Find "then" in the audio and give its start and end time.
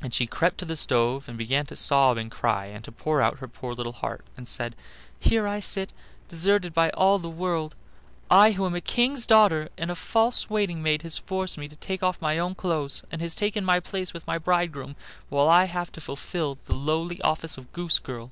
0.00-0.12